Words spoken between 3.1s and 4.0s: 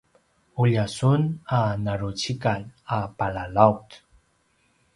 palalaut